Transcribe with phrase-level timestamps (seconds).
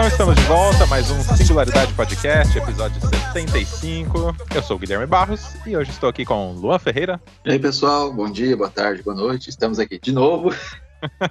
[0.00, 4.34] Então estamos de volta, mais um Singularidade Podcast, episódio 75.
[4.54, 7.20] Eu sou o Guilherme Barros e hoje estou aqui com Luan Ferreira.
[7.44, 9.50] E aí, pessoal, bom dia, boa tarde, boa noite.
[9.50, 10.54] Estamos aqui de novo.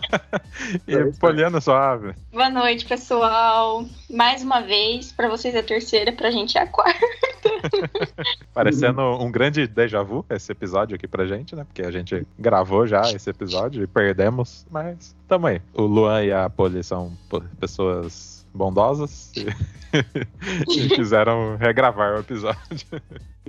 [0.88, 2.14] e Poliana Suave.
[2.32, 3.86] Boa noite, pessoal.
[4.08, 7.04] Mais uma vez, para vocês é a terceira, pra gente é a quarta.
[8.54, 11.64] Parecendo um grande déjà vu esse episódio aqui pra gente, né?
[11.64, 15.60] Porque a gente gravou já esse episódio e perdemos, mas tamo aí.
[15.74, 17.12] O Luan e a Poli são
[17.60, 19.48] pessoas bondosas e,
[20.86, 22.88] e quiseram regravar o episódio.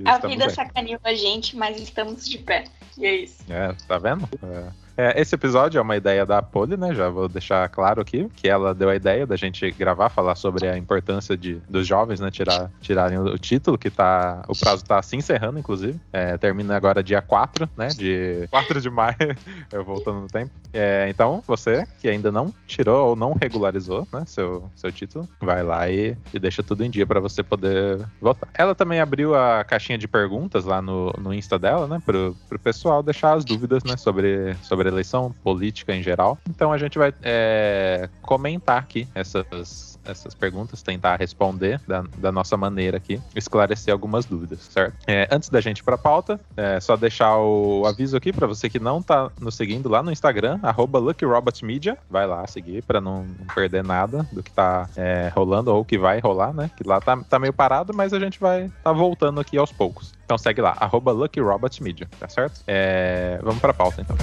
[0.04, 2.64] a vida sacaneou a gente, mas estamos de pé.
[2.98, 3.44] E é isso.
[3.48, 4.28] É, tá vendo?
[4.42, 4.89] É.
[5.00, 6.94] É, esse episódio é uma ideia da Polly, né?
[6.94, 10.68] Já vou deixar claro aqui que ela deu a ideia da gente gravar, falar sobre
[10.68, 12.30] a importância de, dos jovens, né?
[12.30, 14.42] Tirar, tirarem o, título, que tá.
[14.46, 15.98] O prazo tá se encerrando, inclusive.
[16.12, 17.88] É, termina agora dia 4, né?
[17.88, 19.16] De 4 de maio,
[19.72, 20.50] eu voltando no tempo.
[20.70, 24.24] É, então, você que ainda não tirou ou não regularizou, né?
[24.26, 28.50] Seu, seu título, vai lá e, e deixa tudo em dia para você poder votar.
[28.52, 32.02] Ela também abriu a caixinha de perguntas lá no, no Insta dela, né?
[32.04, 33.96] Pro, pro pessoal deixar as dúvidas, né?
[33.96, 36.38] Sobre, sobre eleição política em geral.
[36.48, 42.56] Então a gente vai é, comentar aqui essas essas perguntas, tentar responder da, da nossa
[42.56, 44.96] maneira aqui, esclarecer algumas dúvidas, certo?
[45.06, 48.46] É, antes da gente ir para a pauta, é só deixar o aviso aqui para
[48.46, 50.58] você que não está nos seguindo lá no Instagram,
[50.98, 55.98] LuckyRobotsMedia, vai lá seguir para não, perder nada do que está é, rolando ou que
[55.98, 56.70] vai rolar, né?
[56.76, 60.12] Que lá tá, tá meio parado, mas a gente vai tá voltando aqui aos poucos.
[60.24, 60.76] Então segue lá,
[61.12, 62.62] LuckyRobotsMedia, tá certo?
[62.66, 64.16] É, vamos a pauta então.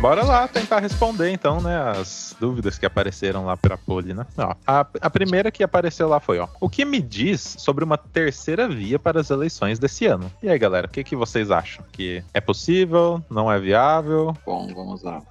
[0.00, 4.26] Bora lá tentar responder então, né, as dúvidas que apareceram lá pra Poli, né?
[4.36, 7.98] Ó, a, a primeira que apareceu lá foi, ó, o que me diz sobre uma
[7.98, 10.30] terceira via para as eleições desse ano?
[10.42, 11.84] E aí, galera, o que, que vocês acham?
[11.92, 13.22] Que é possível?
[13.30, 14.36] Não é viável?
[14.46, 15.22] Bom, vamos lá.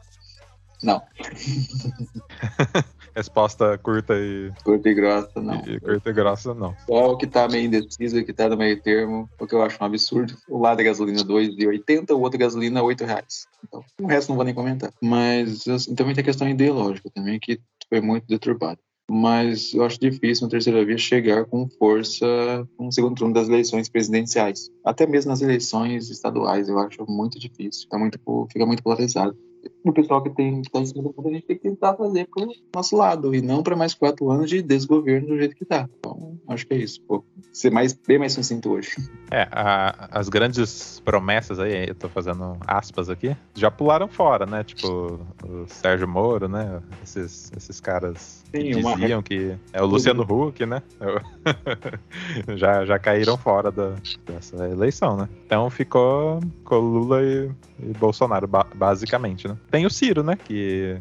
[0.82, 1.02] Não.
[3.16, 4.52] Resposta curta e.
[4.64, 5.62] Curta e grossa, não.
[5.66, 6.76] E curta e grossa, não.
[6.86, 9.62] Só o que tá meio indeciso e que tá no meio termo, o que eu
[9.62, 10.36] acho um absurdo.
[10.48, 13.48] O lado da gasolina 2,80, o outro gasolina 8 reais.
[13.68, 14.92] Então, o resto não vou nem comentar.
[15.02, 17.60] Mas assim, também tem a questão ideológica também, que
[17.90, 22.26] foi muito deturbada mas eu acho difícil uma terceira via chegar com força
[22.80, 24.70] no segundo turno das eleições presidenciais.
[24.86, 27.90] Até mesmo nas eleições estaduais, eu acho muito difícil.
[27.90, 28.20] Tá muito,
[28.52, 29.36] fica muito polarizado
[29.84, 31.96] o pessoal que tem que está em cima do mundo, a gente tem que tentar
[31.96, 35.56] fazer para o nosso lado e não para mais quatro anos de desgoverno do jeito
[35.56, 35.90] que está.
[36.00, 37.02] Então, acho que é isso.
[37.02, 38.96] Pô, ser mais, bem mais sucinto hoje.
[39.32, 44.64] É, a, as grandes promessas aí, eu estou fazendo aspas aqui, já pularam fora, né?
[44.64, 46.82] Tipo, o Sérgio Moro, né?
[47.04, 49.24] Esses, esses caras Sim, que diziam uma...
[49.24, 50.82] que é o Luciano Huck, né?
[52.56, 53.96] já, já caíram fora da,
[54.26, 55.30] dessa eleição, né?
[55.46, 59.58] Então ficou com Lula e, e Bolsonaro, basicamente, né?
[59.70, 60.36] Tem o Ciro, né?
[60.36, 60.98] Que.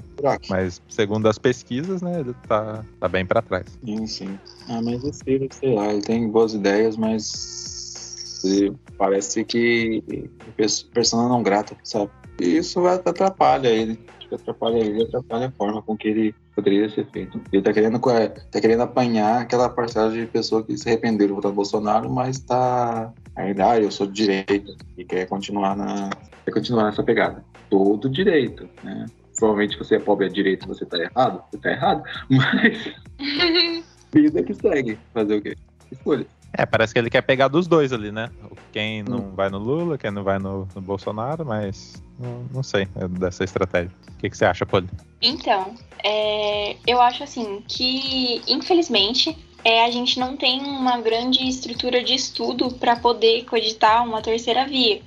[0.48, 3.66] Mas segundo as pesquisas, né, ele tá, tá bem para trás.
[3.84, 4.38] Sim, sim.
[4.68, 8.40] Ah, mas o Ciro, sei lá, ele tem boas ideias, mas
[8.96, 10.02] parece que
[10.92, 12.10] persona não grata, sabe?
[12.40, 13.98] E isso atrapalha ele.
[14.32, 17.40] Atrapalha ele, atrapalha a forma com que ele poderia ser feito.
[17.52, 21.50] Ele tá querendo, tá querendo apanhar aquela parcela de pessoa que se arrependeram de votar
[21.50, 26.10] no Bolsonaro, mas tá ainda, ah, eu sou de direita e quer continuar na
[26.44, 27.42] quer continuar nessa pegada.
[27.70, 29.06] Todo direito, né?
[29.38, 32.94] Provavelmente você é pobre à direita, você tá errado, você tá errado, mas
[34.12, 35.56] vida que segue, fazer o quê?
[35.90, 36.26] Escolha.
[36.52, 38.30] É, parece que ele quer pegar dos dois ali, né?
[38.72, 39.34] Quem não hum.
[39.34, 43.44] vai no Lula, quem não vai no, no Bolsonaro, mas não, não sei é dessa
[43.44, 43.90] estratégia.
[44.08, 44.88] O que, que você acha, Poli?
[45.20, 52.02] Então, é, eu acho assim que, infelizmente, é, a gente não tem uma grande estrutura
[52.02, 55.02] de estudo para poder cogitar uma terceira via.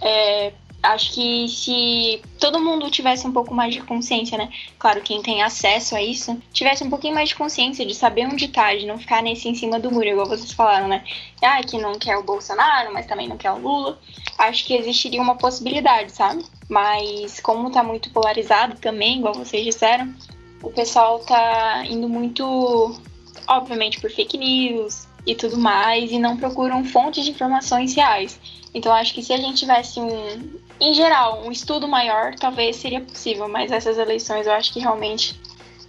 [0.00, 4.50] É, acho que se todo mundo tivesse um pouco mais de consciência, né?
[4.78, 8.48] Claro, quem tem acesso a isso, tivesse um pouquinho mais de consciência de saber onde
[8.48, 11.04] tá, de não ficar nesse em cima do muro, igual vocês falaram, né?
[11.42, 13.98] Ah, que não quer o Bolsonaro, mas também não quer o Lula.
[14.38, 16.44] Acho que existiria uma possibilidade, sabe?
[16.68, 20.14] Mas como tá muito polarizado também, igual vocês disseram,
[20.62, 23.00] o pessoal tá indo muito,
[23.46, 28.38] obviamente, por fake news e tudo mais, e não procuram fontes de informações reais.
[28.72, 33.00] Então acho que se a gente tivesse um, em geral, um estudo maior, talvez seria
[33.00, 35.38] possível, mas essas eleições eu acho que realmente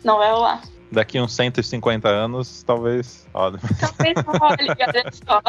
[0.03, 0.61] não vai rolar.
[0.89, 3.27] Daqui uns 150 anos, talvez.
[3.33, 3.59] Olha.
[3.77, 5.41] Talvez olhe, olha só.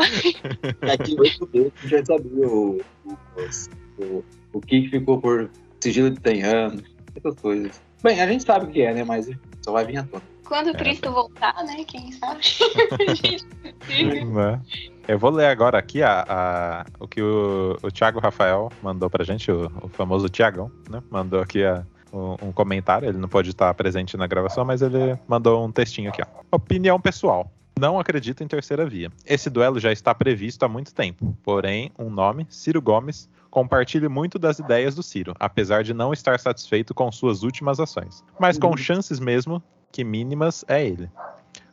[0.84, 5.48] Daqui oito meses já sabia o, o, o, o que ficou por
[5.80, 6.82] sigilo de 100 anos,
[7.14, 7.80] essas coisas.
[8.02, 9.04] Bem, a gente sabe o que é, né?
[9.04, 9.30] Mas
[9.64, 10.22] só vai vir à tona.
[10.48, 11.84] Quando É, Cristo voltar, né?
[11.86, 12.40] Quem sabe?
[13.14, 13.46] Gente,
[14.24, 14.60] Né?
[15.06, 19.24] Eu vou ler agora aqui a, a- o que o, o Thiago Rafael mandou pra
[19.24, 21.02] gente, o, o famoso Tiagão, né?
[21.10, 23.08] Mandou aqui a- um, um comentário.
[23.08, 26.26] Ele não pode estar presente na gravação, mas ele mandou um textinho aqui, ó.
[26.56, 27.50] Opinião pessoal.
[27.78, 29.10] Não acredito em terceira via.
[29.24, 31.36] Esse duelo já está previsto há muito tempo.
[31.44, 36.38] Porém, um nome, Ciro Gomes, compartilha muito das ideias do Ciro, apesar de não estar
[36.40, 38.24] satisfeito com suas últimas ações.
[38.38, 38.76] Mas com Uhum.
[38.76, 41.10] chances mesmo que mínimas é ele.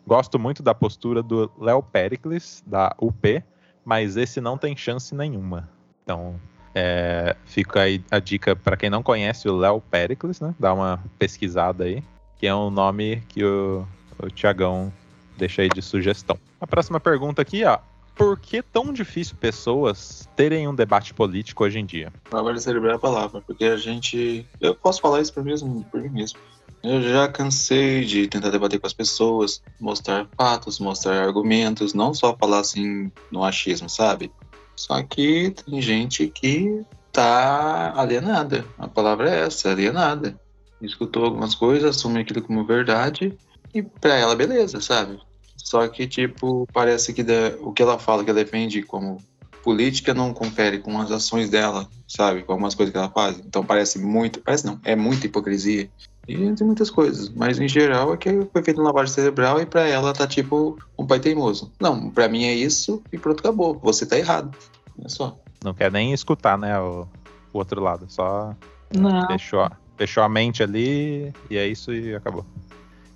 [0.07, 3.44] Gosto muito da postura do Léo Pericles, da UP,
[3.83, 5.69] mas esse não tem chance nenhuma.
[6.03, 6.39] Então,
[6.75, 10.53] é, fica aí a dica para quem não conhece o Léo Pericles, né?
[10.59, 12.03] Dá uma pesquisada aí,
[12.38, 13.88] que é um nome que o,
[14.19, 14.94] o Tiagão
[15.38, 16.38] deixa aí de sugestão.
[16.59, 17.79] A próxima pergunta aqui, ó.
[18.15, 22.13] Por que tão difícil pessoas terem um debate político hoje em dia?
[22.59, 24.45] Cerebral é a palavra, porque a gente.
[24.61, 26.39] Eu posso falar isso por, mesmo, por mim mesmo.
[26.87, 32.37] Eu já cansei de tentar debater com as pessoas, mostrar fatos, mostrar argumentos, não só
[32.37, 34.31] falar assim no achismo, sabe?
[34.77, 38.63] Só que tem gente que tá alienada.
[38.77, 40.39] A palavra é essa, alienada.
[40.79, 43.35] Escutou algumas coisas, assume aquilo como verdade
[43.73, 45.17] e pra ela, beleza, sabe?
[45.57, 49.17] Só que, tipo, parece que da- o que ela fala, que ela defende como
[49.63, 52.43] política não confere com as ações dela, sabe?
[52.43, 53.39] Com algumas coisas que ela faz.
[53.39, 55.89] Então parece muito, parece não, é muita hipocrisia.
[56.27, 59.66] E tem muitas coisas, mas em geral é que foi feito uma lavagem cerebral e
[59.66, 61.72] pra ela tá tipo um pai teimoso.
[61.80, 63.80] Não, pra mim é isso e pronto, acabou.
[63.83, 64.56] Você tá errado.
[65.04, 65.38] É só.
[65.63, 67.07] Não quer nem escutar, né, o,
[67.54, 68.06] o outro lado.
[68.07, 68.56] Só
[68.95, 69.27] Não.
[69.27, 72.45] Fechou, fechou a mente ali e é isso e acabou.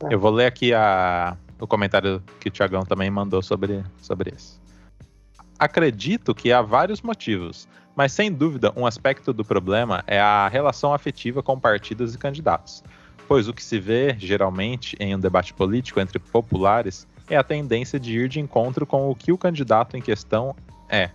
[0.10, 4.62] Eu vou ler aqui a, o comentário que o Tiagão também mandou sobre, sobre isso.
[5.58, 10.94] Acredito que há vários motivos, mas sem dúvida um aspecto do problema é a relação
[10.94, 12.82] afetiva com partidos e candidatos.
[13.30, 18.00] Pois o que se vê, geralmente, em um debate político entre populares é a tendência
[18.00, 20.56] de ir de encontro com o que o candidato em questão
[20.90, 21.12] é.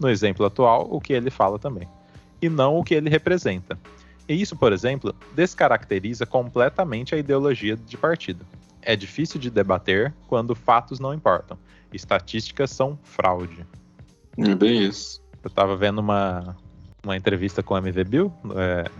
[0.00, 1.86] No exemplo atual, o que ele fala também.
[2.40, 3.78] E não o que ele representa.
[4.26, 8.46] E isso, por exemplo, descaracteriza completamente a ideologia de partido.
[8.80, 11.58] É difícil de debater quando fatos não importam.
[11.92, 13.66] Estatísticas são fraude.
[14.38, 15.20] É bem isso.
[15.44, 16.56] Eu tava vendo uma,
[17.04, 18.90] uma entrevista com o MV Bill, é,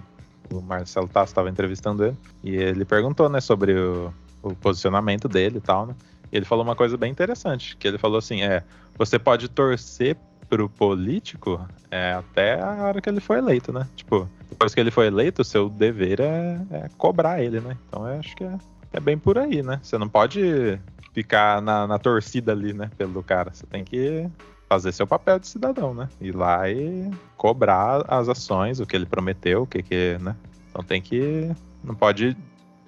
[0.52, 4.12] o Marcelo Tasso estava entrevistando ele, e ele perguntou, né, sobre o,
[4.42, 5.94] o posicionamento dele e tal, né?
[6.30, 8.62] E ele falou uma coisa bem interessante, que ele falou assim, é,
[8.96, 10.16] você pode torcer
[10.48, 11.60] pro político
[11.90, 13.86] é, até a hora que ele for eleito, né?
[13.94, 17.76] Tipo, depois que ele for eleito, o seu dever é, é cobrar ele, né?
[17.88, 18.58] Então eu acho que é,
[18.94, 19.78] é bem por aí, né?
[19.82, 20.78] Você não pode
[21.12, 23.52] ficar na, na torcida ali, né, pelo cara.
[23.52, 24.28] Você tem que
[24.68, 26.08] fazer seu papel de cidadão, né?
[26.20, 30.36] Ir lá e cobrar as ações, o que ele prometeu, o que que, né?
[30.70, 31.50] Então tem que,
[31.82, 32.36] não pode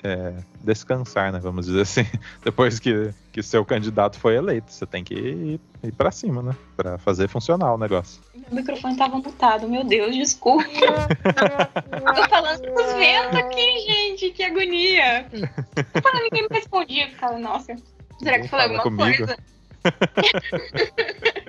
[0.03, 1.39] é, descansar, né?
[1.41, 2.07] Vamos dizer assim,
[2.45, 6.57] depois que que seu candidato foi eleito, você tem que ir, ir para cima, né?
[6.77, 8.21] Para fazer funcionar o negócio.
[8.35, 10.65] Meu microfone tava mutado, meu Deus, desculpa.
[12.17, 15.27] Tô falando com os ventos aqui, gente, que agonia.
[15.33, 17.77] Ninguém me respondia, ficava, nossa,
[18.21, 19.27] será que Fala alguma comigo.
[19.27, 19.37] coisa?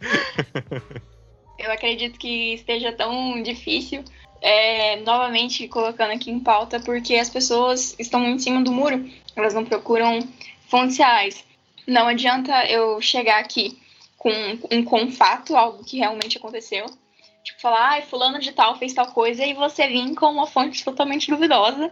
[1.58, 4.02] Eu acredito que esteja tão difícil,
[4.40, 9.06] é, novamente colocando aqui em pauta, porque as pessoas estão em cima do muro,
[9.36, 10.26] elas não procuram
[10.68, 11.44] fontes reais.
[11.86, 13.78] Não adianta eu chegar aqui
[14.16, 14.30] com
[14.70, 16.86] um com fato, algo que realmente aconteceu,
[17.42, 20.84] tipo falar, ai, fulano de tal fez tal coisa, e você vir com uma fonte
[20.84, 21.90] totalmente duvidosa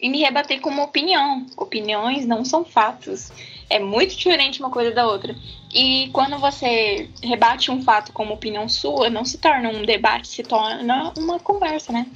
[0.00, 1.46] e me rebater com uma opinião.
[1.56, 3.32] Opiniões não são fatos.
[3.70, 5.36] É muito diferente uma coisa da outra.
[5.72, 10.42] E quando você rebate um fato como opinião sua, não se torna um debate, se
[10.42, 12.06] torna uma conversa, né?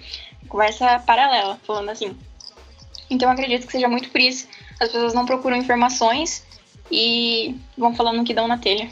[0.49, 2.16] Conversa paralela, falando assim.
[3.11, 4.49] Então eu acredito que seja muito por isso.
[4.80, 6.44] As pessoas não procuram informações
[6.90, 8.88] e vão falando o que dão na telha.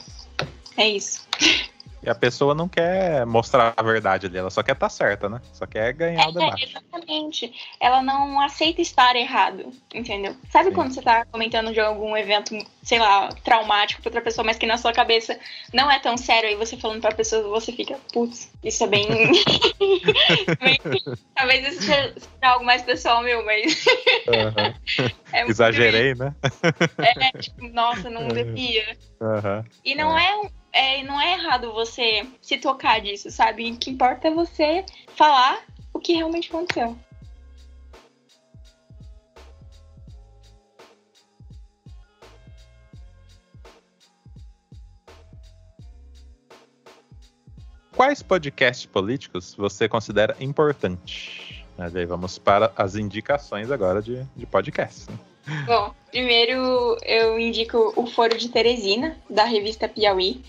[0.76, 1.29] É isso.
[2.02, 5.40] E a pessoa não quer mostrar a verdade ali, ela só quer estar certa, né?
[5.52, 6.64] Só quer ganhar o É, debate.
[6.64, 7.52] exatamente.
[7.78, 10.34] Ela não aceita estar errado, entendeu?
[10.50, 10.74] Sabe Sim.
[10.74, 14.66] quando você tá comentando de algum evento, sei lá, traumático pra outra pessoa, mas que
[14.66, 15.38] na sua cabeça
[15.74, 19.06] não é tão sério, aí você falando pra pessoa, você fica, putz, isso é bem.
[21.34, 23.84] Talvez isso seja algo mais pessoal meu, mas.
[25.32, 26.34] É Exagerei, né?
[26.98, 28.96] É, tipo, nossa, não devia.
[29.20, 29.64] Aham.
[29.84, 33.70] E não é, um- é, não é errado você se tocar disso, sabe?
[33.70, 34.84] O que importa é você
[35.16, 36.96] falar o que realmente aconteceu.
[47.94, 51.66] Quais podcasts políticos você considera importante?
[51.76, 55.10] Mas aí vamos para as indicações agora de, de podcast.
[55.10, 55.18] Né?
[55.66, 60.42] Bom, primeiro eu indico o Foro de Teresina, da revista Piauí,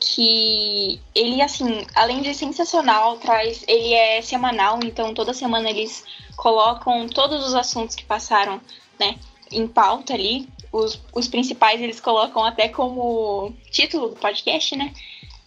[0.00, 3.64] que ele, assim, além de sensacional, traz.
[3.66, 6.04] Ele é semanal, então toda semana eles
[6.36, 8.60] colocam todos os assuntos que passaram,
[8.98, 9.16] né,
[9.50, 10.48] em pauta ali.
[10.70, 14.92] Os, os principais eles colocam até como título do podcast, né?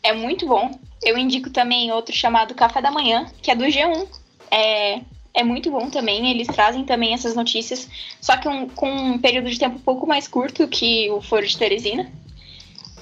[0.03, 0.71] É muito bom.
[1.03, 4.07] Eu indico também outro chamado Café da Manhã, que é do G1.
[4.49, 5.01] É,
[5.33, 6.29] é muito bom também.
[6.29, 7.88] Eles trazem também essas notícias,
[8.19, 11.45] só que um, com um período de tempo um pouco mais curto que o Foro
[11.45, 12.11] de Teresina.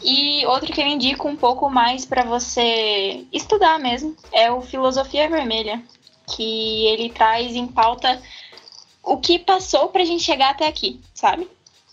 [0.02, 5.30] E outro que eu indico um pouco mais para você estudar mesmo é o Filosofia
[5.30, 5.84] Vermelha,
[6.26, 8.22] que ele traz em pauta
[9.04, 11.48] o que passou pra gente chegar até aqui, sabe?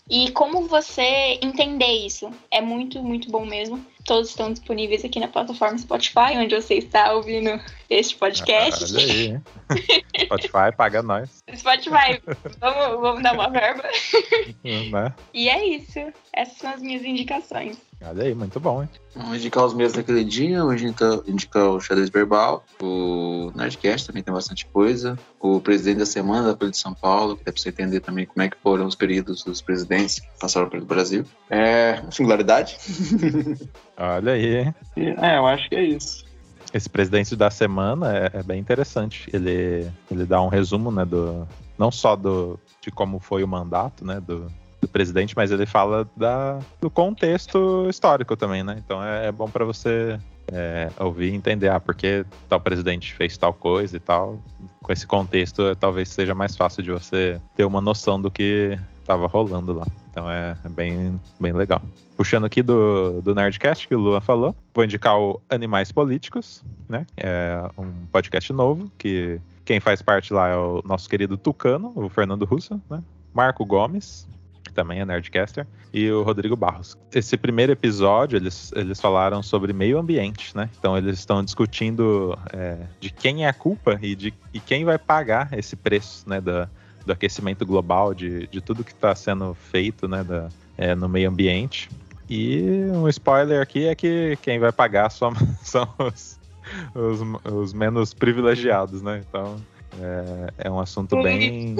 [0.09, 2.29] E como você entender isso.
[2.49, 3.85] É muito, muito bom mesmo.
[4.07, 8.85] Todos estão disponíveis aqui na plataforma Spotify, onde você está ouvindo este podcast.
[8.85, 9.39] Ah, olha aí.
[10.23, 11.43] Spotify paga nós.
[11.53, 12.21] Spotify,
[12.57, 13.83] vamos, vamos dar uma verba.
[14.63, 15.13] Né?
[15.33, 15.99] E é isso.
[16.33, 17.77] Essas são as minhas indicações.
[18.03, 18.89] Olha aí, muito bom, hein?
[19.15, 24.21] Vamos indicar os meus daquele dia, vamos indicar, indicar o Xadrez Verbal, o Nerdcast também
[24.21, 27.59] tem bastante coisa, o presidente da semana da Folha de São Paulo, que dá pra
[27.59, 31.25] você entender também como é que foram os períodos dos presidentes que passaram pelo Brasil.
[31.49, 32.77] É, singularidade.
[33.97, 34.75] Olha aí, hein?
[34.95, 36.23] É, eu acho que é isso.
[36.71, 39.27] Esse presidente da semana é, é, bem interessante.
[39.33, 44.05] Ele, ele dá um resumo, né, do não só do de como foi o mandato,
[44.05, 44.47] né, do,
[44.87, 48.75] do presidente, mas ele fala da, do contexto histórico também, né?
[48.83, 50.17] Então é, é bom para você
[50.51, 54.39] é, ouvir e entender, ah, porque tal presidente fez tal coisa e tal.
[54.81, 59.27] Com esse contexto, talvez seja mais fácil de você ter uma noção do que estava
[59.27, 59.85] rolando lá.
[60.09, 61.81] Então é, é, bem, bem legal.
[62.15, 67.05] Puxando aqui do, do Nerdcast que o Lua falou, vou indicar o Animais Políticos, né?
[67.15, 72.09] É um podcast novo que quem faz parte lá é o nosso querido Tucano, o
[72.09, 73.03] Fernando Russo, né?
[73.33, 74.27] Marco Gomes,
[74.77, 76.95] também é Nerdcaster, e o Rodrigo Barros.
[77.11, 80.69] Esse primeiro episódio, eles, eles falaram sobre meio ambiente, né?
[80.77, 84.99] Então eles estão discutindo é, de quem é a culpa e de e quem vai
[84.99, 86.39] pagar esse preço, né?
[86.39, 86.69] Da,
[87.03, 90.23] do aquecimento global, de, de tudo que está sendo feito, né?
[90.23, 91.89] Da, é, no meio ambiente.
[92.29, 96.39] E um spoiler aqui é que quem vai pagar são, são os,
[96.93, 99.23] os, os menos privilegiados, né?
[99.27, 99.55] Então
[99.99, 101.75] é, é um assunto bem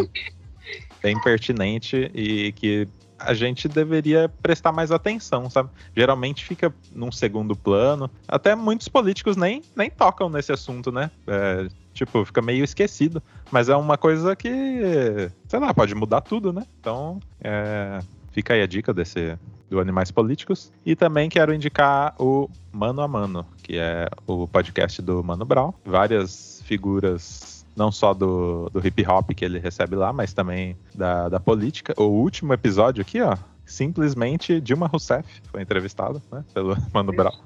[1.02, 2.88] bem pertinente e que
[3.20, 5.70] a gente deveria prestar mais atenção, sabe?
[5.96, 8.10] Geralmente fica num segundo plano.
[8.28, 11.10] Até muitos políticos nem, nem tocam nesse assunto, né?
[11.26, 13.22] É, tipo, fica meio esquecido.
[13.52, 16.64] Mas é uma coisa que, sei lá, pode mudar tudo, né?
[16.80, 18.00] Então, é,
[18.32, 19.38] fica aí a dica desse
[19.70, 20.72] do Animais Políticos.
[20.86, 25.74] E também quero indicar o Mano a Mano, que é o podcast do Mano Brown.
[25.86, 31.30] Várias figuras não só do, do hip hop que ele recebe lá, mas também da,
[31.30, 31.94] da política.
[31.96, 37.38] O último episódio aqui, ó, simplesmente Dilma Rousseff foi entrevistado, né, pelo Mano Brown.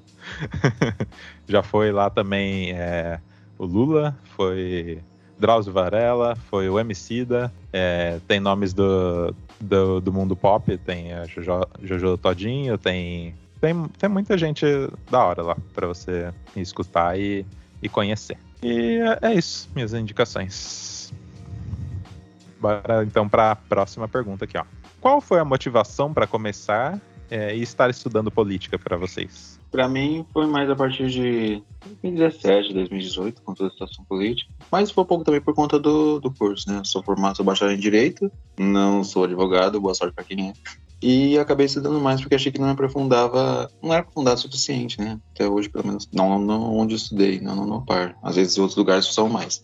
[1.48, 3.20] Já foi lá também é,
[3.58, 5.04] o Lula, foi
[5.38, 11.26] Drauzio Varela, foi o Emicida, é, tem nomes do, do, do, mundo pop, tem a
[11.26, 14.66] Jojo, Jojo Todinho, tem, tem, tem muita gente
[15.10, 17.46] da hora lá para você escutar e,
[17.82, 18.38] e conhecer.
[18.62, 21.14] E é isso, minhas indicações.
[22.60, 24.66] Bora então para a próxima pergunta aqui, ó.
[25.00, 27.00] Qual foi a motivação para começar
[27.30, 29.61] é, e estar estudando política para vocês?
[29.72, 34.52] Para mim foi mais a partir de 2017, 2018, com toda a situação política.
[34.70, 36.82] Mas foi um pouco também por conta do, do curso, né?
[36.84, 40.54] sou formado, sou bacharel em Direito, não sou advogado, boa sorte para quem é.
[41.02, 45.00] E acabei estudando mais porque achei que não me aprofundava, não era aprofundado o suficiente,
[45.00, 45.20] né?
[45.34, 48.16] Até hoje, pelo menos, não, não onde eu estudei, não, não no par.
[48.22, 49.64] Às vezes outros lugares são mais.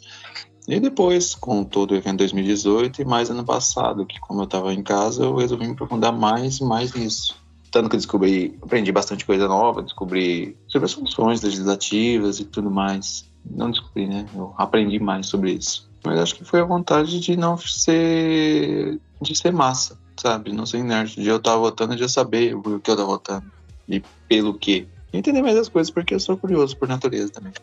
[0.68, 4.74] E depois, com todo o evento 2018 e mais ano passado, que como eu estava
[4.74, 7.36] em casa, eu resolvi me aprofundar mais e mais nisso.
[7.72, 12.72] Tanto que eu descobri, aprendi bastante coisa nova, descobri sobre as funções legislativas e tudo
[12.72, 13.30] mais.
[13.50, 14.26] Não descobri, né?
[14.36, 15.90] Eu aprendi mais sobre isso.
[16.06, 19.00] Mas acho que foi a vontade de não ser.
[19.22, 20.52] de ser massa sabe?
[20.52, 21.16] Não ser nerd.
[21.16, 23.46] De eu estar votando, de eu saber o que eu estou votando.
[23.88, 24.88] E pelo quê.
[25.14, 27.54] Entender mais as coisas, porque eu sou curioso por natureza também.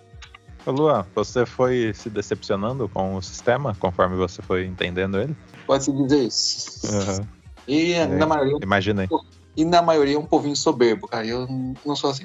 [0.65, 5.37] Ô Luan, você foi se decepcionando com o sistema conforme você foi entendendo ele?
[5.67, 6.87] Pode-se dizer isso.
[6.87, 7.27] Uhum.
[7.69, 8.57] E é, na maioria.
[8.63, 9.09] Imaginei.
[9.57, 11.27] E na maioria é um povinho soberbo, cara.
[11.27, 11.47] Eu
[11.85, 12.23] não sou assim.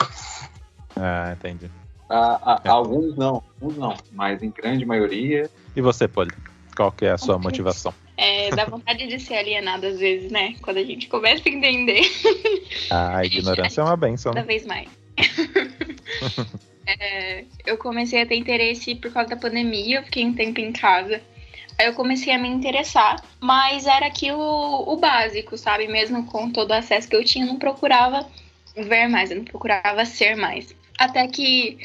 [0.95, 1.69] Ah, entendi.
[2.09, 2.69] Ah, é.
[2.69, 5.49] Alguns não, alguns não, mas em grande maioria.
[5.75, 6.31] E você, Poli?
[6.75, 7.43] Qual que é a sua okay.
[7.43, 7.93] motivação?
[8.17, 10.55] É, dá vontade de ser alienado às vezes, né?
[10.61, 12.01] Quando a gente começa a entender.
[12.89, 14.33] A ignorância a é uma benção.
[14.33, 14.89] Cada vez mais.
[16.87, 20.71] é, eu comecei a ter interesse por causa da pandemia, eu fiquei um tempo em
[20.71, 21.21] casa.
[21.79, 25.87] Aí eu comecei a me interessar, mas era aquilo o básico, sabe?
[25.87, 28.29] Mesmo com todo o acesso que eu tinha, eu não procurava
[28.75, 30.75] ver mais, eu não procurava ser mais.
[30.97, 31.77] Até que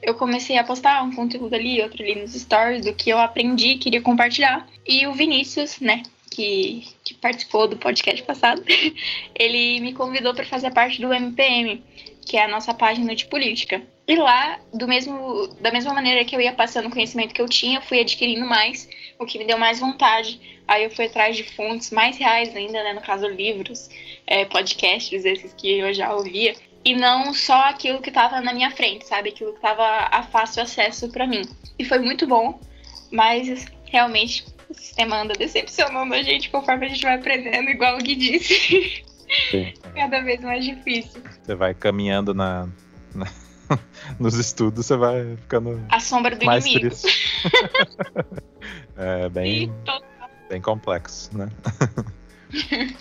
[0.00, 3.74] eu comecei a postar um conteúdo ali, outro ali nos stories, do que eu aprendi,
[3.74, 4.68] queria compartilhar.
[4.86, 8.62] E o Vinícius, né, que, que participou do podcast passado,
[9.34, 11.82] ele me convidou para fazer parte do MPM,
[12.24, 13.82] que é a nossa página de política.
[14.06, 17.48] E lá, do mesmo, da mesma maneira que eu ia passando o conhecimento que eu
[17.48, 18.88] tinha, fui adquirindo mais,
[19.20, 20.40] o que me deu mais vontade.
[20.66, 22.94] Aí eu fui atrás de fontes mais reais ainda, né?
[22.94, 23.90] No caso, livros,
[24.26, 26.54] é, podcasts, esses que eu já ouvia.
[26.82, 29.28] E não só aquilo que estava na minha frente, sabe?
[29.28, 31.42] Aquilo que estava a fácil acesso para mim.
[31.78, 32.58] E foi muito bom,
[33.12, 37.98] mas realmente o sistema anda decepcionando a gente conforme a gente vai aprendendo, igual o
[37.98, 39.04] Gui disse.
[39.50, 39.74] Sim.
[39.94, 41.22] Cada vez mais difícil.
[41.42, 42.66] Você vai caminhando na,
[43.14, 43.26] na
[44.18, 45.84] nos estudos, você vai ficando.
[45.90, 46.96] A sombra do mais inimigo.
[49.00, 49.72] é bem,
[50.48, 51.48] bem complexo, né?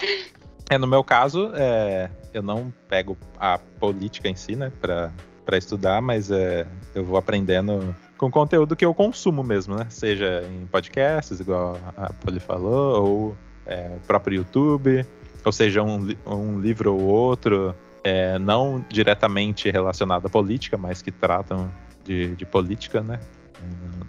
[0.69, 5.11] é, no meu caso, é, eu não pego a política em si, né, pra,
[5.45, 6.65] pra estudar, mas é,
[6.95, 9.87] eu vou aprendendo com conteúdo que eu consumo mesmo, né?
[9.89, 15.05] Seja em podcasts, igual a Poli falou, ou é, próprio YouTube,
[15.43, 21.11] ou seja, um, um livro ou outro, é, não diretamente relacionado à política, mas que
[21.11, 21.71] tratam
[22.03, 23.19] de, de política, né?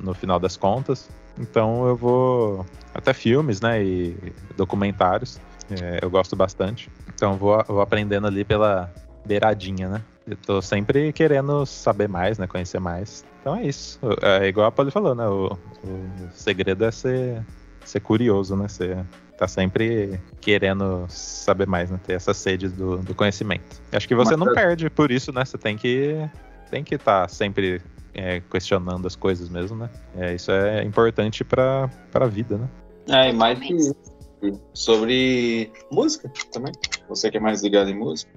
[0.00, 1.08] No final das contas.
[1.38, 2.66] Então eu vou.
[2.94, 3.82] Até filmes, né?
[3.82, 4.16] E
[4.56, 5.40] documentários.
[5.70, 6.90] É, eu gosto bastante.
[7.14, 8.92] Então vou, vou aprendendo ali pela
[9.24, 10.02] beiradinha, né?
[10.26, 12.46] Eu tô sempre querendo saber mais, né?
[12.46, 13.24] Conhecer mais.
[13.40, 13.98] Então é isso.
[14.22, 15.26] É igual a Poli falou, né?
[15.26, 15.46] O,
[15.84, 17.44] o segredo é ser,
[17.84, 18.68] ser curioso, né?
[18.68, 18.98] Ser,
[19.36, 21.98] tá sempre querendo saber mais, né?
[22.04, 23.80] Ter essa sede do, do conhecimento.
[23.92, 25.44] Acho que você Mas, não perde por isso, né?
[25.44, 26.16] Você tem que
[26.70, 27.80] tem que estar tá sempre
[28.14, 29.90] é, questionando as coisas mesmo, né?
[30.16, 32.68] É, isso é importante para a vida, né?
[33.08, 33.76] É, e mais que
[34.72, 36.72] sobre música também.
[37.08, 38.30] Você que é mais ligado em música.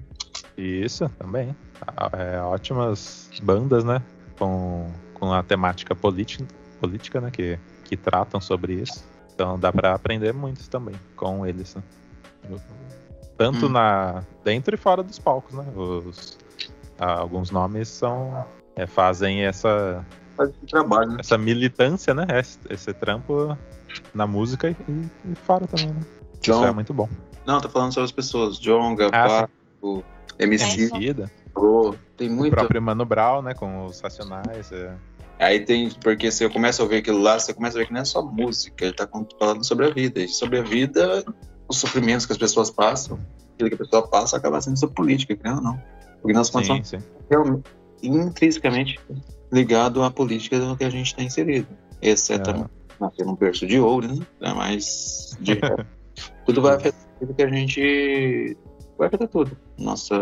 [0.56, 1.54] Isso, também.
[2.12, 4.02] É, ótimas bandas, né?
[4.38, 6.44] Com, com a temática política,
[6.80, 7.30] política né?
[7.30, 9.04] Que, que tratam sobre isso.
[9.34, 11.74] Então dá para aprender muito também com eles.
[11.74, 11.82] Né?
[13.36, 13.70] Tanto hum.
[13.70, 15.64] na dentro e fora dos palcos, né?
[15.74, 16.38] Os,
[16.98, 18.44] alguns nomes são
[18.76, 20.04] é, fazem essa
[20.36, 21.16] Faz esse trabalho, né?
[21.20, 22.26] essa militância, né?
[22.38, 23.56] Esse, esse trampo
[24.12, 24.76] na música e,
[25.30, 26.00] e, fora também, né?
[26.40, 26.60] John...
[26.60, 27.08] Isso é muito bom.
[27.46, 28.58] Não, tô falando sobre as pessoas.
[28.58, 29.48] John, Gapá,
[29.80, 30.02] o
[30.38, 30.90] MC.
[31.54, 32.52] Oh, tem muito.
[32.52, 33.54] O próprio Mano Brown, né?
[33.54, 34.72] Com os Racionais.
[34.72, 34.94] É...
[35.38, 37.92] Aí tem, porque se eu começo a ouvir aquilo lá, você começa a ver que
[37.92, 39.08] não é só música, ele tá
[39.38, 40.20] falando sobre a vida.
[40.20, 41.24] E sobre a vida,
[41.68, 43.18] os sofrimentos que as pessoas passam,
[43.54, 45.82] aquilo que a pessoa passa acaba sendo sobre política, não, não.
[46.20, 46.92] Porque nós somos
[47.28, 47.64] realmente,
[48.06, 48.98] intrinsecamente
[49.52, 51.68] ligado à política no que a gente está inserido.
[52.02, 52.64] Exceto é.
[53.00, 54.26] nascer num berço de ouro, né?
[54.40, 55.58] É Mas de
[56.44, 58.56] tudo vai afetar tudo que a gente
[58.98, 59.56] vai afetar tudo.
[59.78, 60.14] Nosso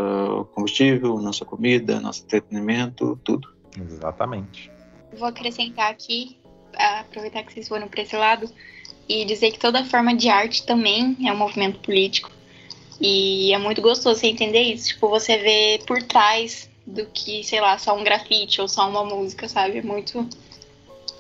[0.54, 3.48] combustível, nossa comida, nosso entretenimento, tudo.
[3.78, 4.70] Exatamente.
[5.16, 6.38] Vou acrescentar aqui,
[6.74, 8.48] aproveitar que vocês foram para esse lado,
[9.08, 12.30] e dizer que toda forma de arte também é um movimento político.
[13.00, 14.88] E é muito gostoso você entender isso.
[14.88, 19.04] Tipo, você vê por trás do que, sei lá, só um grafite ou só uma
[19.04, 19.78] música, sabe?
[19.78, 20.28] É muito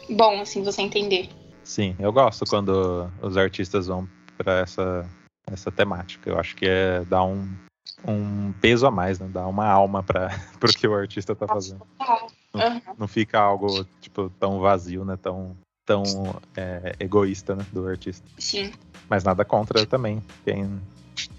[0.08, 1.30] bom, assim, você entender.
[1.64, 5.08] Sim, eu gosto quando os artistas vão para essa,
[5.50, 6.28] essa temática.
[6.28, 7.48] Eu acho que é dar um,
[8.06, 9.28] um peso a mais, né?
[9.28, 10.28] Dar uma alma para
[10.62, 11.86] o que o artista tá fazendo.
[12.52, 15.16] Não, não, fica algo, tipo, tão vazio, né?
[15.16, 15.56] Tão,
[15.86, 16.02] tão
[16.54, 17.64] é, egoísta, né?
[17.72, 18.26] Do artista.
[18.38, 18.72] Sim.
[19.08, 20.80] Mas nada contra também quem,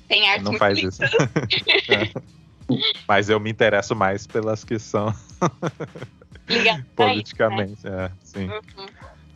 [0.07, 1.01] Tem arte não faz isso.
[3.07, 5.13] Mas eu me interesso mais pelas que são
[6.95, 7.85] politicamente.
[7.85, 8.05] né?
[8.05, 8.47] é, sim.
[8.47, 8.85] Uhum.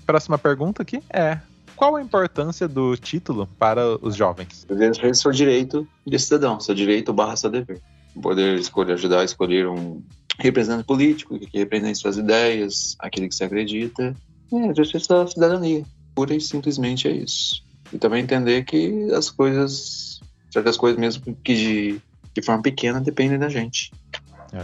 [0.05, 1.39] Próxima pergunta aqui é:
[1.75, 4.65] qual a importância do título para os jovens?
[4.67, 7.79] Deve seu direito de cidadão, seu direito barra seu dever.
[8.19, 10.01] Poder escolher, ajudar a escolher um
[10.39, 14.15] representante político que represente suas ideias, aquele que se acredita.
[14.51, 15.83] É, justiça da cidadania.
[16.15, 17.63] Pura e simplesmente é isso.
[17.93, 20.19] E também entender que as coisas,
[20.51, 22.01] certas coisas mesmo que de
[22.39, 23.91] de forma pequena depende da gente.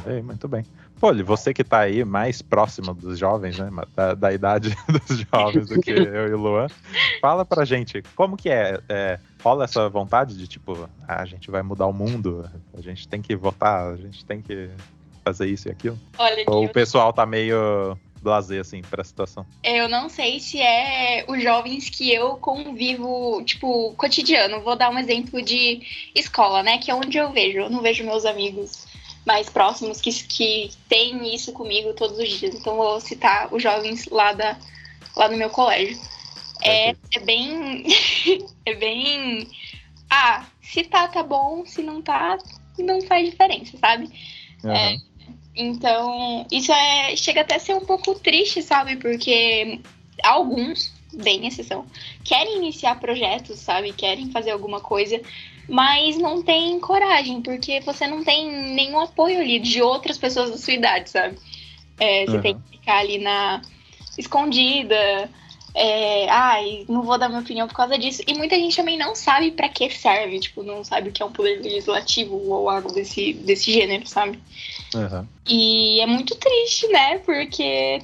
[0.05, 0.63] É, muito bem.
[0.99, 3.69] Pô, você que tá aí mais próximo dos jovens, né?
[3.95, 6.67] Da, da idade dos jovens do que eu e o Luan,
[7.19, 11.51] fala pra gente, como que é, é, Rola essa vontade de tipo, ah, a gente
[11.51, 14.69] vai mudar o mundo, a gente tem que votar, a gente tem que
[15.25, 15.99] fazer isso e aquilo?
[16.17, 19.45] Olha, Ou o pessoal tá meio blazer, assim, pra situação?
[19.63, 24.61] Eu não sei se é os jovens que eu convivo, tipo, cotidiano.
[24.61, 25.81] Vou dar um exemplo de
[26.15, 26.77] escola, né?
[26.77, 27.59] Que é onde eu vejo.
[27.59, 28.87] Eu não vejo meus amigos
[29.25, 32.55] mais próximos que, que têm isso comigo todos os dias.
[32.55, 34.57] Então vou citar os jovens lá, da,
[35.15, 35.99] lá no meu colégio.
[36.61, 37.85] É, é bem.
[38.65, 39.47] é bem.
[40.09, 42.37] Ah, se tá, tá bom, se não tá,
[42.79, 44.09] não faz diferença, sabe?
[44.63, 44.71] Uhum.
[44.71, 44.97] É,
[45.55, 48.97] então, isso é, chega até a ser um pouco triste, sabe?
[48.97, 49.79] Porque
[50.23, 51.85] alguns, bem exceção,
[52.23, 53.93] querem iniciar projetos, sabe?
[53.93, 55.21] Querem fazer alguma coisa,
[55.67, 60.57] mas não tem coragem, porque você não tem nenhum apoio ali de outras pessoas da
[60.57, 61.37] sua idade, sabe?
[61.99, 62.41] É, você Uhum.
[62.41, 63.61] tem que ficar ali na
[64.17, 65.29] escondida.
[65.75, 68.21] É, ai, não vou dar minha opinião por causa disso.
[68.27, 71.25] E muita gente também não sabe pra que serve, tipo, não sabe o que é
[71.25, 74.39] um poder legislativo ou algo desse, desse gênero, sabe?
[74.93, 75.27] Uhum.
[75.47, 77.17] E é muito triste, né?
[77.19, 78.01] Porque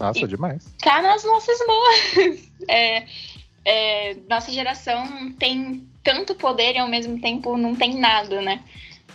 [0.00, 0.64] Nossa, demais.
[0.80, 2.52] tá nas nossas mãos.
[2.68, 3.06] É,
[3.64, 8.62] é, nossa geração tem tanto poder e ao mesmo tempo não tem nada, né?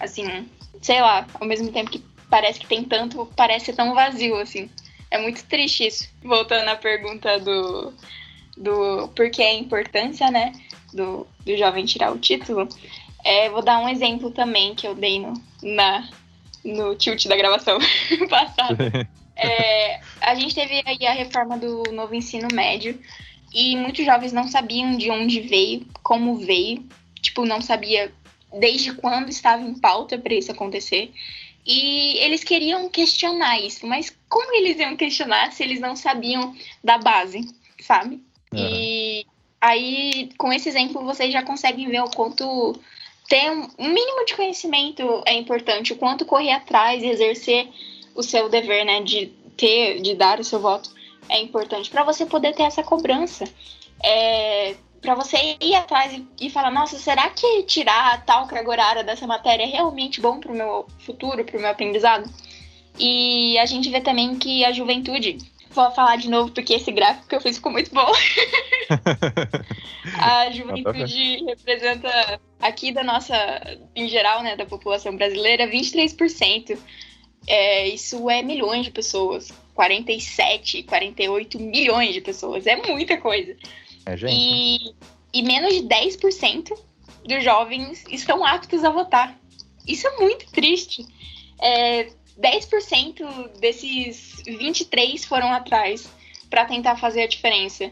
[0.01, 0.45] Assim,
[0.81, 4.69] sei lá, ao mesmo tempo que parece que tem tanto, parece ser tão vazio, assim.
[5.09, 6.09] É muito triste isso.
[6.21, 7.93] Voltando à pergunta do,
[8.57, 10.51] do por que a importância, né,
[10.93, 12.67] do, do jovem tirar o título,
[13.23, 16.09] é, vou dar um exemplo também que eu dei no, na,
[16.63, 17.77] no tilt da gravação
[18.29, 19.07] passada.
[19.39, 22.99] É, a gente teve aí a reforma do novo ensino médio
[23.53, 26.83] e muitos jovens não sabiam de onde veio, como veio,
[27.21, 28.11] tipo, não sabia
[28.59, 31.11] desde quando estava em pauta para isso acontecer.
[31.67, 36.97] E eles queriam questionar isso, mas como eles iam questionar se eles não sabiam da
[36.97, 37.45] base,
[37.81, 38.23] sabe?
[38.53, 39.25] E
[39.59, 42.79] aí, com esse exemplo, vocês já conseguem ver o quanto
[43.27, 47.67] ter um um mínimo de conhecimento é importante, o quanto correr atrás e exercer
[48.15, 49.27] o seu dever, né, de
[49.57, 50.89] ter, de dar o seu voto
[51.29, 53.43] é importante para você poder ter essa cobrança.
[54.01, 54.75] É,
[55.07, 59.03] para você ir atrás e, e falar, nossa, será que tirar a tal carga horária
[59.05, 62.29] dessa matéria é realmente bom pro meu futuro, pro meu aprendizado?
[62.99, 65.37] E a gente vê também que a juventude,
[65.69, 68.11] vou falar de novo porque esse gráfico que eu fiz ficou muito bom.
[70.19, 73.33] a juventude representa aqui da nossa,
[73.95, 76.77] em geral, né, da população brasileira, 23%.
[77.47, 79.53] É, isso é milhões de pessoas.
[79.73, 82.67] 47, 48 milhões de pessoas.
[82.67, 83.55] É muita coisa.
[84.07, 84.33] É, gente.
[84.33, 84.93] E,
[85.33, 86.77] e menos de 10%
[87.25, 89.37] dos jovens estão aptos a votar.
[89.85, 91.05] Isso é muito triste.
[91.59, 96.09] É, 10% desses 23 foram atrás
[96.49, 97.91] para tentar fazer a diferença.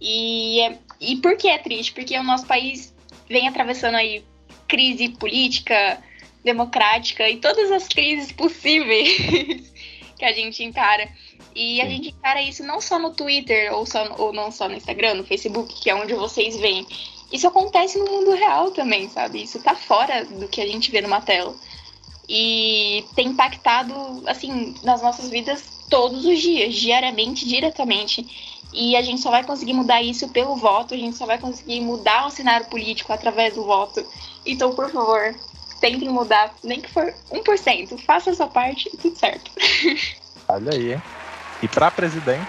[0.00, 1.92] E, é- e por que é triste?
[1.92, 2.92] Porque o nosso país
[3.28, 4.24] vem atravessando aí
[4.66, 6.02] crise política,
[6.42, 9.16] democrática e todas as crises possíveis
[10.18, 11.08] que a gente encara.
[11.54, 11.90] E a Sim.
[11.90, 15.24] gente encara isso não só no Twitter ou, só, ou não só no Instagram, no
[15.24, 16.86] Facebook, que é onde vocês veem.
[17.32, 19.42] Isso acontece no mundo real também, sabe?
[19.42, 21.54] Isso tá fora do que a gente vê numa tela.
[22.28, 28.26] E tem impactado, assim, nas nossas vidas todos os dias, diariamente, diretamente.
[28.72, 31.80] E a gente só vai conseguir mudar isso pelo voto, a gente só vai conseguir
[31.80, 34.04] mudar o cenário político através do voto.
[34.46, 35.34] Então, por favor,
[35.80, 37.98] tentem mudar, nem que for 1%.
[37.98, 39.50] Faça a sua parte e tudo certo.
[40.48, 41.02] Olha aí, hein?
[41.62, 42.46] E pra presidente,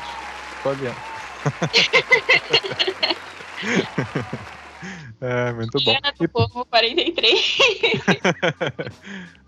[0.57, 0.95] escolhendo.
[5.21, 5.95] é, muito bom.
[6.19, 7.57] Do Povo 43.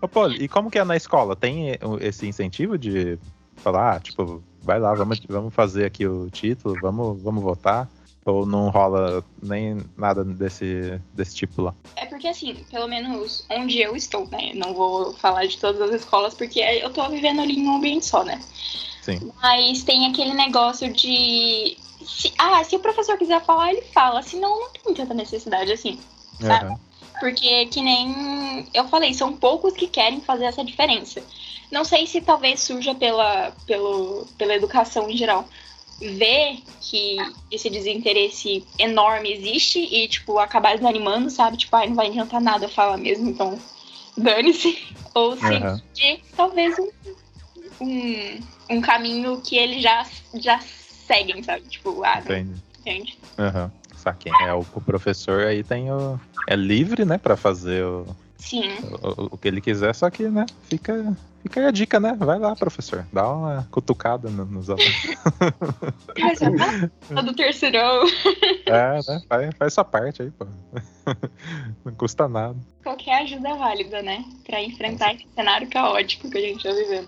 [0.00, 1.34] Ô, Poli, e como que é na escola?
[1.34, 3.18] Tem eh, esse incentivo de
[3.56, 7.88] falar, ah, tipo, vai lá, vamos, vamos fazer aqui o título, vamos, vamos votar?
[8.24, 11.74] Ou não rola nem nada desse, desse tipo lá?
[11.94, 14.52] É porque, assim, pelo menos onde eu estou, né?
[14.54, 18.04] Não vou falar de todas as escolas, porque eu tô vivendo ali em um ambiente
[18.04, 18.40] só, né?
[19.06, 19.32] Sim.
[19.40, 21.76] Mas tem aquele negócio de.
[22.04, 24.20] se- ah, se o professor quiser falar, ele fala.
[24.20, 26.00] Senão, não tem tanta necessidade assim.
[26.40, 26.66] Sabe?
[26.66, 26.80] Aham.
[27.20, 31.24] Porque, que nem eu falei, são poucos que querem fazer essa diferença.
[31.70, 35.48] Não sei se talvez surja pela, pelo, pela educação em geral.
[35.98, 37.16] Ver que
[37.50, 41.56] esse desinteresse enorme existe e, tipo, acabar desanimando, sabe?
[41.56, 43.58] Tipo, ai, não vai adiantar nada falar mesmo, então
[44.16, 44.76] dane-se.
[45.14, 45.44] Ou se
[45.94, 46.88] de talvez um,
[47.80, 48.38] um,
[48.70, 50.60] um caminho que eles já, já
[51.06, 51.62] seguem, sabe?
[51.68, 52.54] Tipo, ah, Entendi.
[52.80, 53.18] entende?
[53.38, 53.70] Aham.
[53.96, 54.32] Saquei.
[54.42, 56.18] É, o, o professor aí tem o.
[56.48, 58.06] É livre, né, pra fazer o,
[58.38, 58.70] Sim.
[59.18, 62.14] o, o que ele quiser, só que, né, fica, fica aí a dica, né?
[62.16, 63.04] Vai lá, professor.
[63.12, 64.94] Dá uma cutucada no- nos alunos.
[67.14, 68.04] Tô do terceirão.
[68.68, 69.20] É, né?
[69.28, 70.44] Faz, faz sua parte aí, pô.
[71.84, 72.56] Não custa nada.
[72.82, 74.24] Qualquer ajuda é válida, né?
[74.44, 77.06] Pra enfrentar esse cenário caótico que a gente tá vivendo.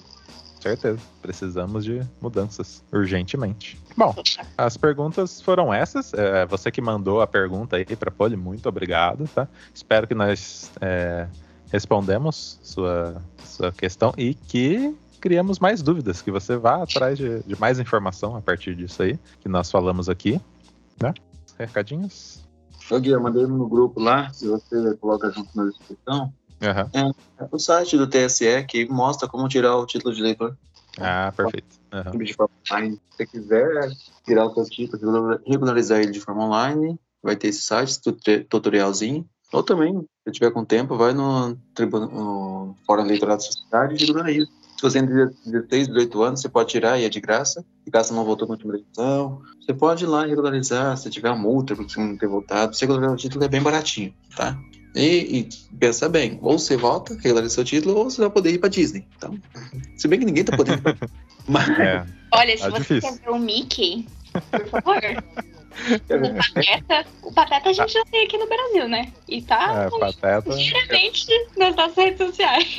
[0.61, 0.99] Certeza.
[1.23, 3.81] Precisamos de mudanças urgentemente.
[3.97, 4.15] Bom,
[4.57, 6.13] as perguntas foram essas.
[6.15, 9.49] É, você que mandou a pergunta aí pra Poli, muito obrigado, tá?
[9.73, 11.29] Espero que nós é,
[11.71, 17.59] respondemos sua, sua questão e que criamos mais dúvidas, que você vá atrás de, de
[17.59, 20.41] mais informação a partir disso aí que nós falamos aqui,
[21.01, 21.13] né?
[21.59, 22.45] recadinhos?
[22.91, 26.91] Ô Gui, eu mandei no grupo lá, se você coloca junto na descrição, Aham.
[27.39, 30.57] é o site do TSE que mostra como tirar o título de eleitor
[30.99, 31.79] Ah, perfeito.
[32.71, 32.97] Online.
[32.97, 33.91] Se você quiser
[34.25, 38.45] tirar o seu título, regular- regularizar ele de forma online, vai ter esse site, tut-
[38.49, 39.25] tutorialzinho.
[39.53, 44.47] Ou também, se tiver com tempo, vai no, no Fórum Eleitoral da Sociedade e regulariza.
[44.77, 45.09] Se você tem
[45.47, 47.65] 16, 18 anos, você pode tirar e é de graça.
[47.87, 50.97] E caso não votou na última eleição, você pode ir lá e regularizar.
[50.97, 53.63] Se tiver uma multa por você não ter votado, você regularizar o título é bem
[53.63, 54.57] baratinho, tá?
[54.95, 55.49] E, e
[55.79, 59.07] pensa bem, ou você volta, regulariza seu título, ou você vai poder ir pra Disney.
[59.17, 59.39] Então,
[59.97, 60.83] se bem que ninguém tá podendo.
[61.47, 62.05] Mas, É.
[62.33, 63.11] Olha, se Tá você difícil.
[63.19, 64.07] quer ver o Mickey,
[64.51, 64.97] por favor.
[64.99, 69.13] o Pateta, o Pateta a gente já tem aqui no Brasil, né?
[69.29, 70.51] E tá É, pateta.
[71.57, 72.77] nas nossas redes sociais.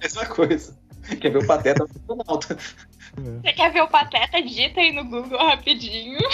[0.00, 0.76] essa coisa.
[1.20, 2.48] Quer ver o Pateta no alto.
[3.16, 4.42] Você quer ver o Pateta?
[4.42, 6.18] Digita aí no Google rapidinho.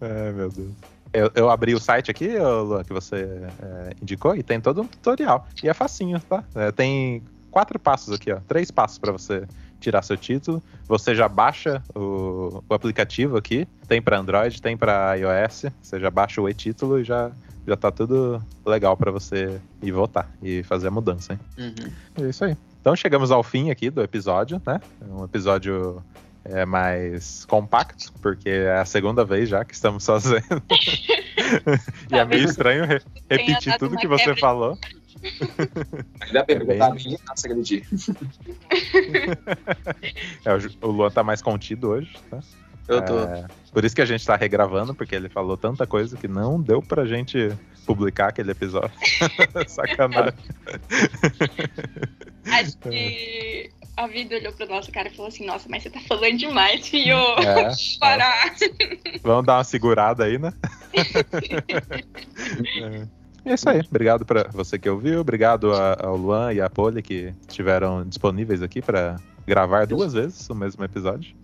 [0.00, 0.72] Ai, meu Deus.
[1.12, 3.16] Eu, eu abri o site aqui, Luan, que você
[3.62, 5.46] é, indicou, e tem todo um tutorial.
[5.62, 6.44] E é facinho, tá?
[6.54, 8.38] É, tem quatro passos aqui, ó.
[8.46, 9.46] Três passos para você
[9.80, 10.62] tirar seu título.
[10.86, 13.66] Você já baixa o, o aplicativo aqui.
[13.86, 15.66] Tem para Android, tem para iOS.
[15.80, 17.30] Você já baixa o e-título e já,
[17.66, 21.40] já tá tudo legal para você ir votar e fazer a mudança, hein?
[21.58, 22.24] Uhum.
[22.24, 22.56] É isso aí.
[22.80, 24.80] Então chegamos ao fim aqui do episódio, né?
[25.00, 26.02] É Um episódio
[26.50, 30.44] é, mais compacto, porque é a segunda vez já que estamos fazendo.
[32.10, 34.40] e é meio estranho re- repetir tudo que você quebra.
[34.40, 34.78] falou.
[36.30, 37.04] Pra perguntar bem.
[37.04, 37.82] bem, nossa, aquele dia.
[40.44, 42.38] É, o Luan tá mais contido hoje, tá?
[42.86, 43.18] Eu tô.
[43.18, 46.60] É, por isso que a gente tá regravando, porque ele falou tanta coisa que não
[46.60, 47.52] deu pra gente
[47.84, 48.90] publicar aquele episódio.
[49.68, 50.32] Sacanagem.
[52.46, 56.00] Acho que a vida olhou pra nossa cara e falou assim: Nossa, mas você tá
[56.00, 57.16] falando demais, filho.
[57.16, 58.54] É, Parar.
[59.22, 60.52] Vamos dar uma segurada aí, né?
[63.04, 63.18] é.
[63.44, 63.80] É isso aí.
[63.80, 65.20] Obrigado pra você que ouviu.
[65.20, 70.54] Obrigado ao Luan e à Poli que estiveram disponíveis aqui pra gravar duas vezes o
[70.54, 71.34] mesmo episódio.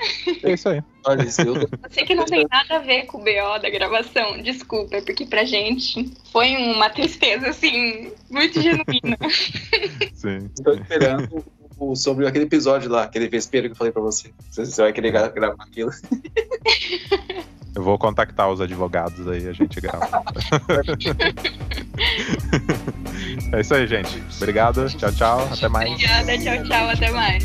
[0.42, 0.82] É isso aí.
[1.06, 3.70] Olha, isso, eu tô, Você que não tem nada a ver com o BO da
[3.70, 9.16] gravação, desculpa, porque pra gente foi uma tristeza, assim, muito genuína.
[10.12, 10.50] Sim.
[10.62, 11.42] tô esperando
[11.94, 14.30] sobre aquele episódio lá, aquele vespeiro que eu falei pra você.
[14.50, 15.90] Você, você vai querer gra- gravar aquilo.
[17.74, 20.22] Eu vou contactar os advogados aí, a gente grava.
[23.52, 24.22] é isso aí, gente.
[24.36, 24.86] Obrigado.
[24.96, 25.48] Tchau, tchau.
[25.52, 25.90] Até mais.
[25.90, 27.44] Obrigada, tchau, tchau, até mais.